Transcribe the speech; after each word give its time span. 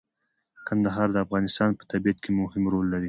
کندهار 0.67 1.07
د 1.11 1.17
افغانستان 1.25 1.69
په 1.77 1.83
طبیعت 1.91 2.17
کې 2.23 2.31
مهم 2.41 2.63
رول 2.73 2.85
لري. 2.89 2.99